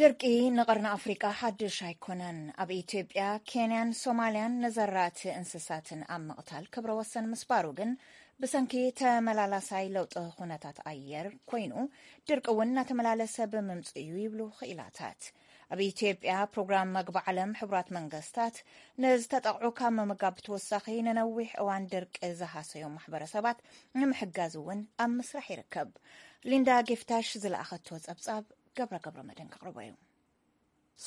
ድርቂ 0.00 0.24
ንቅርና 0.56 0.86
ኣፍሪቃ 0.96 1.22
ሓድሽ 1.38 1.76
ኣይኮነን 1.86 2.36
ኣብ 2.62 2.70
ኢትዮጵያ 2.80 3.22
ኬንያን 3.50 3.88
ሶማልያን 4.00 4.52
ንዘራእቲ 4.62 5.20
እንስሳትን 5.38 6.00
ኣብ 6.14 6.20
ምቕታል 6.26 6.64
ክብረ 6.74 6.90
ወሰን 6.98 7.26
ምስባሩ 7.32 7.66
ግን 7.78 7.90
ብሰንኪ 8.42 8.74
ተመላላሳይ 9.00 9.86
ለውጢ 9.94 10.14
ኩነታት 10.36 10.76
ኣየር 10.90 11.28
ኮይኑ 11.52 11.72
ድርቂ 12.30 12.46
እውን 12.52 12.70
እናተመላለሰ 12.74 13.34
ብምምፅ 13.54 13.90
እዩ 14.02 14.12
ይብሉ 14.24 14.40
ክኢላታት 14.58 15.22
ኣብ 15.74 15.80
ኢትዮጵያ 15.88 16.36
ፕሮግራም 16.56 16.92
መግቢ 16.98 17.16
ዓለም 17.32 17.50
ሕቡራት 17.62 17.90
መንግስታት 17.98 18.58
ንዝተጠቕዑ 19.04 19.70
ካብ 19.80 19.92
ምምጋብ 19.98 20.36
ብትወሳኺ 20.38 20.86
ንነዊሕ 21.08 21.50
እዋን 21.64 21.88
ድርቂ 21.96 22.16
ዝሃሰዮ 22.42 22.84
ማሕበረሰባት 22.96 23.58
ንምሕጋዝ 24.02 24.54
እውን 24.62 24.82
ኣብ 25.06 25.10
ምስራሕ 25.18 25.48
ይርከብ 25.54 25.90
ሊንዳ 26.50 26.70
ጌፍታሽ 26.90 27.28
ዝለኣኸቶ 27.42 27.86
ፀብፃብ 28.06 28.44
ገብረ 28.78 28.96
ገብረ 29.04 29.20
መድን 29.28 29.48
ክቅርቦእዩ 29.52 29.90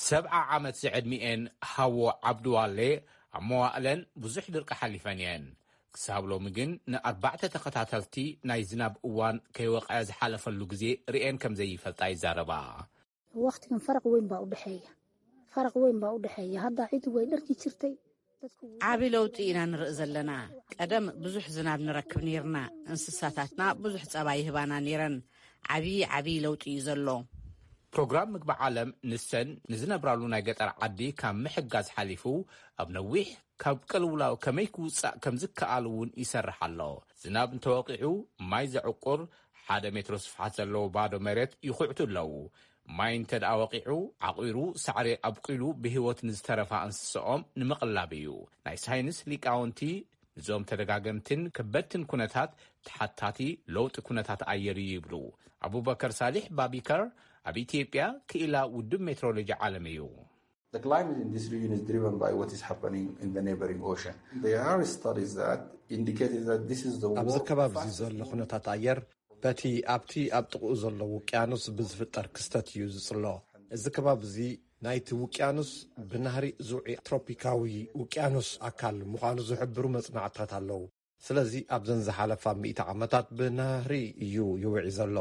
ሰብ0 0.06 0.46
ዓመት 0.58 0.76
ዘዕድሚአን 0.84 1.42
ሃዎ 1.72 1.98
ዓብድዋሌ 2.30 2.80
ኣብ 3.38 3.44
ሞዋእለን 3.50 4.00
ብዙሕ 4.24 4.46
ድርቂ 4.56 4.70
ሓሊፈን 4.82 5.20
እየን 5.24 5.44
ክሳብ 5.96 6.24
ሎሚ 6.32 6.48
ግን 6.58 6.70
ንኣርባዕተ 6.92 7.42
ተኸታተልቲ 7.54 8.16
ናይ 8.50 8.62
ዝናብ 8.70 8.94
እዋን 9.08 9.38
ከይወቐዐ 9.56 10.00
ዝሓለፈሉ 10.10 10.60
ግዜ 10.74 10.84
ርአን 11.14 11.38
ከም 11.44 11.54
ዘይፈልጣ 11.60 12.02
ይዛረባ 12.14 12.52
ወቲ 13.46 13.64
ፈረ 13.88 14.00
ወረ 14.14 15.80
ወ 17.16 17.92
ዓብዪ 18.90 19.08
ለውጢ 19.14 19.38
ኢና 19.48 19.60
ንርኢ 19.72 19.90
ዘለና 19.98 20.32
ቀደም 20.76 21.06
ብዙሕ 21.24 21.44
ዝናብ 21.56 21.80
ንረክብ 21.88 22.22
ኔርና 22.28 22.58
እንስሳታትና 22.92 23.62
ብዙሕ 23.84 24.04
ፀባይ 24.14 24.40
ህባና 24.48 24.72
ኔረን 24.88 25.16
ዓብዪ 25.76 25.94
ዓብዪ 26.18 26.34
ለውጢ 26.46 26.64
እዩ 26.72 26.80
ዘሎ 26.88 27.08
ፕሮግራም 27.96 28.30
ምግቢ 28.34 28.52
ዓለም 28.66 28.90
ንሰን 29.12 29.48
ንዝነብራሉ 29.72 30.22
ናይ 30.34 30.42
ገጠር 30.48 30.70
ዓዲ 30.86 31.00
ካብ 31.20 31.36
ምሕጋዝ 31.46 31.88
ሓሊፉ 31.96 32.24
ኣብ 32.82 32.90
ነዊሕ 32.98 33.30
ካብ 33.62 33.78
ቀልውላው 33.90 34.34
ከመይ 34.44 34.68
ክውፃእ 34.76 35.16
ከም 35.24 35.36
ዝከኣሉ 35.42 35.86
እውን 35.96 36.10
ይሰርሕ 36.22 36.58
ኣሎ 36.66 36.80
ዝናብ 37.22 37.50
እንተወቂዑ 37.56 38.06
ማይ 38.52 38.66
ዘዕቁር 38.74 39.22
ሓደ 39.66 39.84
ሜትሮ 39.96 40.16
ስፍሓት 40.26 40.54
ዘለዉ 40.58 40.86
ባዶ 40.98 41.14
መሬት 41.28 41.52
ይኩዕቱ 41.70 42.00
ኣለዉ 42.08 42.34
ማይ 43.00 43.12
እንተ 43.18 43.32
ደኣ 43.44 43.52
ወቂዑ 43.62 43.94
ዓቒሩ 44.30 44.58
ሳዕሪ 44.86 45.10
ኣብ 45.30 45.36
ቂሉ 45.46 45.62
ብህወት 45.84 46.22
ንዝተረፋ 46.28 46.72
እንስሶኦም 46.90 47.42
ንምቕላብ 47.62 48.14
እዩ 48.20 48.32
ናይ 48.68 48.78
ሳይንስ 48.86 49.18
ሊ 49.32 49.40
ቃውንቲ 49.48 49.82
ንዞም 50.40 50.64
ተደጋገምትን 50.70 51.42
ክበድትን 51.60 52.04
ኩነታት 52.14 52.52
ተሓታቲ 52.88 53.40
ለውጢ 53.76 53.96
ኩነታት 54.12 54.42
ኣየርእዩ 54.54 54.92
ይብሉ 54.96 55.14
ኣቡበከር 55.68 56.12
ሳሊሕ 56.22 56.46
ባቢከር 56.60 57.02
ኣብ 57.50 57.56
ኢትጵያ 57.62 58.04
ክኢላ 58.32 58.56
ውዱብ 58.74 59.02
ሜትሮሎጂ 59.06 59.50
ዓለም 59.66 59.86
እዩኣብዚ 59.92 60.78
ከባብ 67.50 67.76
እዚ 67.88 67.94
ዘሎ 68.02 68.20
ዅነታት 68.32 68.66
ኣየር 68.76 69.00
በቲ 69.44 69.62
ኣብቲ 69.96 70.12
ኣብ 70.40 70.46
ጥቕኡ 70.54 70.72
ዘሎ 70.84 71.00
ውቅያኖስ 71.16 71.64
ብዚፍጠር 71.78 72.26
ክስተት 72.38 72.68
እዩ 72.76 72.84
ዝጽሎ 72.96 73.24
እዚ 73.76 73.84
ከባብ 73.98 74.20
እዚ 74.30 74.36
ናይቲ 74.86 75.08
ውቅያኖስ 75.24 75.72
ብናህሪ 76.12 76.46
ዝውዒ 76.68 76.86
ትሮፒካዊ 77.08 77.62
ውቅያኖስ 78.02 78.50
ኣካል 78.70 78.98
ምዃኑ 79.14 79.38
ዜሕብሩ 79.52 79.84
መጽናዕትታት 79.98 80.54
ኣለዉ 80.62 80.82
ስለዚ 81.26 81.54
ኣብ 81.76 81.84
ዘን 81.90 82.00
ዝሓለፋ 82.08 82.44
10ቲ 82.64 82.78
ዓመታት 82.94 83.28
ብናህሪ 83.40 83.92
እዩ 84.28 84.38
ይውዒ 84.64 84.88
ዘሎ 85.00 85.16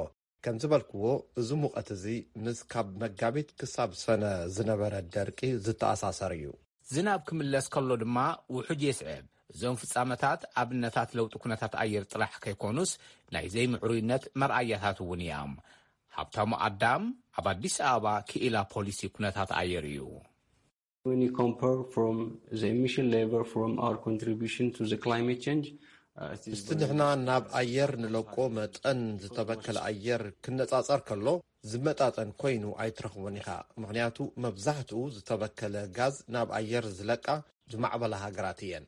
ከም 0.44 0.56
ዝበልክዎ 0.62 1.06
እዚ 1.40 1.48
ሙቐት 1.62 1.88
እዚ 1.94 2.04
ምስ 2.44 2.58
ካብ 2.72 2.86
መጋቢት 3.00 3.48
ክሳብ 3.58 3.90
ዝፈነ 4.00 4.24
ዝነበረ 4.56 4.94
ደርቂ 5.14 5.40
ዝተኣሳሰር 5.64 6.32
እዩ 6.36 6.44
ዝናብ 6.92 7.20
ክምለስ 7.28 7.66
ከሎ 7.74 7.90
ድማ 8.02 8.16
ውሑድ 8.54 8.80
የስዕብ 8.88 9.24
እዞም 9.52 9.76
ፍጻመታት 9.82 10.40
ኣብነታት 10.62 11.10
ለውጢ 11.18 11.34
ኩነታት 11.42 11.72
ኣየር 11.82 12.04
ጥራሕ 12.12 12.32
ከይኰኑስ 12.44 12.90
ናይ 13.36 13.46
ዘይምዕሪነት 13.54 14.22
መርኣያታት 14.42 14.98
እውን 15.04 15.22
እያም 15.26 15.52
ሃብቶም 16.16 16.50
ኣዳም 16.68 17.04
ኣብ 17.38 17.46
ኣዲስ 17.54 17.76
ኣበባ 17.92 18.06
ክኢላ 18.32 18.56
ፖሊሲ 18.74 19.00
ኵነታት 19.16 19.50
ኣየር 19.60 19.84
እዩ 19.92 20.06
ምስቲ 26.52 26.68
ንሕና 26.80 27.02
ናብ 27.28 27.44
ኣየር 27.58 27.90
ንለቆ 28.02 28.34
መጠን 28.56 28.98
ዝተበከለ 29.22 29.76
ኣየር 29.88 30.22
ክነጻጸር 30.44 31.00
ከሎ 31.08 31.26
ዝመጣጠን 31.70 32.30
ኰይኑ 32.40 32.64
ኣይትረኽቦን 32.82 33.36
ኢኻ 33.40 33.48
ምኽንያቱ 33.82 34.18
መብዛሕትኡ 34.44 35.00
ዝተበከለ 35.16 35.74
ጋዝ 35.98 36.16
ናብ 36.34 36.48
ኣየር 36.58 36.86
ዝለቃ 36.98 37.26
ዝማዕበላ 37.72 38.14
ሃገራት 38.24 38.60
እየን 38.66 38.84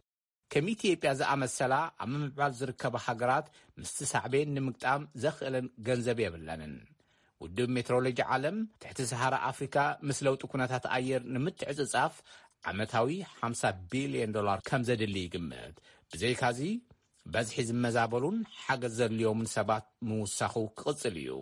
ከም 0.52 0.66
ኢትጵያ 0.74 1.10
ዝኣመሰላ 1.22 1.74
ኣብ 2.04 2.10
ምባል 2.22 2.52
ዚርከባ 2.60 2.94
ሃገራት 3.06 3.46
ምስቲ 3.80 3.98
ሳዕበን 4.12 4.52
ንምግጣም 4.56 5.02
ዘኽእለን 5.24 5.66
ገንዘብ 5.88 6.18
የብለንን 6.26 6.74
ውድብ 7.44 7.70
ሜትሮሎጂ 7.76 8.18
ዓለም 8.34 8.56
ትሕቲ 8.82 9.00
ሰሃራ 9.12 9.34
ኣፍሪካ 9.50 9.76
ምስ 10.08 10.18
ለውጢ 10.26 10.42
ኵነታት 10.52 10.84
ኣየር 10.96 11.22
ንምትዕ 11.34 11.70
ጽጻፍ 11.78 12.16
ዓመታዊ 12.70 13.08
50 13.46 13.74
ቢልዮን 13.92 14.34
ዶላር 14.36 14.58
ከም 14.68 14.82
ዜድሊ 14.90 15.16
ይግምአት 15.26 15.76
ብዘይካዚ 16.14 16.58
በዝሒ 17.34 17.56
ዝመዛበሉን 17.68 18.38
ሓገዝ 18.64 18.92
ዘድልዮምን 19.00 19.48
ሰባት 19.56 19.84
ምውሳኹ 20.08 20.54
ክቕፅል 20.78 21.16
እዩ 21.22 21.32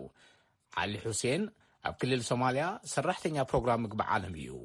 ዓሊ 0.81 0.93
ሑሴን 1.05 1.43
ኣብ 1.87 1.93
ክልል 2.01 2.21
ሶማልያ 2.29 2.65
ሰራሕተኛ 2.93 3.37
ፕሮግራም 3.51 3.81
ምግባእዕ 3.85 4.13
ዓለም 4.15 4.35
እዩ 4.43 4.61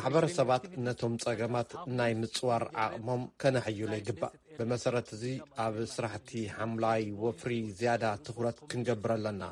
ማሕበረሰባት 0.00 0.64
ነቶም 0.84 1.12
ጸገማት 1.22 1.70
ናይ 1.98 2.12
ምፅዋር 2.20 2.62
ዓቕሞም 2.84 3.22
ከነሐይሉ 3.42 3.90
ይግባእ 3.98 4.32
ብመሰረት 4.56 5.08
እዚ 5.16 5.24
ኣብ 5.64 5.74
ስራሕቲ 5.94 6.30
ሓምላይ 6.56 7.04
ወፍሪ 7.22 7.52
ዝያዳ 7.80 8.04
ትኩረት 8.26 8.58
ክንገብር 8.70 9.12
ኣለና 9.16 9.42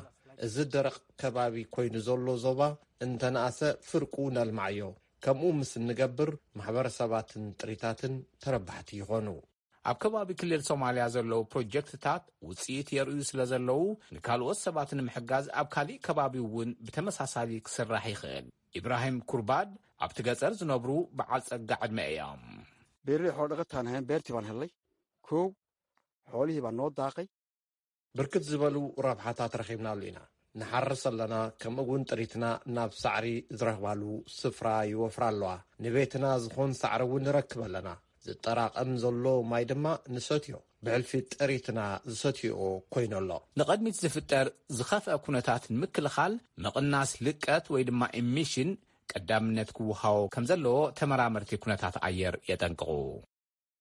እዚ 0.45 0.55
ደረቕ 0.73 0.95
ከባቢ 1.21 1.55
ኰይኑ 1.77 1.95
ዘሎ 2.07 2.27
ዞባ 2.43 2.59
እንተነኣሰ 3.05 3.59
ፍርቅ 3.87 4.13
ነልማዐ 4.37 4.69
ዮ 4.79 4.83
ከምኡ 5.23 5.49
ምስ 5.57 5.71
እንገብር 5.79 6.29
ማሕበረሰባትን 6.57 7.43
ጥሪታትን 7.59 8.13
ተረባሕቲ 8.43 8.89
ይኾኑ 9.01 9.27
ኣብ 9.89 9.95
ከባቢ 10.03 10.29
ክልል 10.41 10.61
ሶማልያ 10.69 11.03
ዘለዉ 11.15 11.41
ፕሮጀክትታት 11.53 12.23
ውጽኢት 12.47 12.89
የርእዩ 12.95 13.21
ስለ 13.29 13.39
ዘለዉ 13.51 13.81
ንካልኦት 14.15 14.59
ሰባት 14.65 14.89
ንምሕጋዝ 14.99 15.45
ኣብ 15.61 15.67
ካሊእ 15.75 16.01
ከባቢ 16.07 16.33
እውን 16.45 16.71
ብተመሳሳሊ 16.85 17.51
ክስራሕ 17.67 18.03
ይኽእል 18.13 18.47
ኢብራሂም 18.79 19.17
ኩርባድ 19.33 19.69
ኣብቲ 20.05 20.17
ገጸር 20.27 20.53
ዝነብሩ 20.61 20.89
ብዓል 21.19 21.41
ጸጋ 21.49 21.71
ዕድሚ 21.87 21.99
እዮም 22.11 22.43
ብሪ 23.07 23.23
ሖል 23.37 23.49
ደቀታናን 23.53 24.07
ቤርቲባን 24.11 24.49
ህለይ 24.51 24.71
ኩው 25.29 25.47
ሖሊ 26.33 26.49
ሂባ 26.57 26.67
ኖዳኸይ 26.79 27.27
ብርክት 28.19 28.43
ዝበሉ 28.51 28.75
ረብሓታት 29.05 29.53
ረኺብናሉ 29.59 30.01
ኢና 30.09 30.19
ንሓርስ 30.61 31.01
ኣለና 31.09 31.35
ከምኡ 31.61 31.85
እውን 31.87 32.01
ጥሪትና 32.09 32.45
ናብ 32.75 32.91
ሳዕሪ 33.01 33.27
ዝረኽባሉ 33.57 34.01
ስፍራ 34.39 34.67
ይወፍራ 34.91 35.23
ኣለዋ 35.31 35.51
ንቤትና 35.85 36.25
ዝኾን 36.43 36.71
ሳዕሪ 36.81 37.01
እውን 37.07 37.23
ንረክብ 37.27 37.61
ኣለና 37.67 37.89
ዝጠራቐም 38.25 38.91
ዘሎ 39.03 39.23
ማይ 39.51 39.63
ድማ 39.69 39.85
ንሰትዮ 40.15 40.57
ብሕልፊ 40.85 41.11
ጥሪትና 41.33 41.79
ዝሰትኦ 42.11 42.59
ኮይኑኣሎ 42.93 43.29
ንቐድሚት 43.61 43.97
ዝፍጠር 44.03 44.47
ዝኸፍአ 44.77 45.15
ኩነታት 45.25 45.63
ንምክልኻል 45.73 46.35
ምቕናስ 46.65 47.11
ልቀት 47.25 47.65
ወይ 47.75 47.85
ድማ 47.91 48.01
ኤሚሽን 48.21 48.71
ቀዳምነት 49.13 49.69
ክወሃቦ 49.79 50.17
ከም 50.35 50.45
ዘለዎ 50.51 50.77
ተመራመርቲ 50.99 51.51
ኩነታት 51.65 51.97
ኣየር 52.09 52.37
የጠንቅቁ 52.51 52.89